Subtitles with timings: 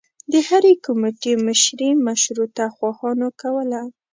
[0.31, 3.81] د هرې کومیټي مشري مشروطه خواهانو کوله.